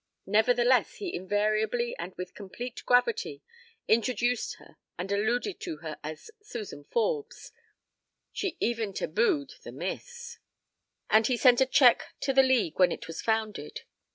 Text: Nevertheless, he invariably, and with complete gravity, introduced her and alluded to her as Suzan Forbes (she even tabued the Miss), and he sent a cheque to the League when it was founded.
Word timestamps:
Nevertheless, 0.25 0.95
he 0.95 1.13
invariably, 1.13 1.95
and 1.99 2.15
with 2.15 2.33
complete 2.33 2.81
gravity, 2.87 3.43
introduced 3.87 4.55
her 4.55 4.77
and 4.97 5.11
alluded 5.11 5.59
to 5.59 5.77
her 5.77 5.99
as 6.03 6.31
Suzan 6.41 6.85
Forbes 6.89 7.51
(she 8.33 8.57
even 8.59 8.93
tabued 8.93 9.53
the 9.61 9.71
Miss), 9.71 10.39
and 11.07 11.27
he 11.27 11.37
sent 11.37 11.61
a 11.61 11.67
cheque 11.67 12.01
to 12.21 12.33
the 12.33 12.41
League 12.41 12.79
when 12.79 12.91
it 12.91 13.05
was 13.05 13.21
founded. 13.21 13.81